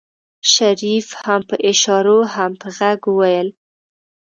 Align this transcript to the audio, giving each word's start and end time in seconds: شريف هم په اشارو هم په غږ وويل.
شريف 0.53 1.07
هم 1.23 1.41
په 1.49 1.55
اشارو 1.71 2.19
هم 2.33 2.51
په 2.61 2.67
غږ 2.77 2.99
وويل. 3.07 3.47